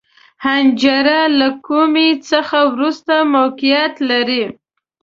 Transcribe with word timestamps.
حنجره 0.43 1.21
له 1.39 1.49
کومي 1.67 2.09
څخه 2.29 2.57
وروسته 2.73 3.13
موقعیت 3.35 3.95
لري. 4.09 4.43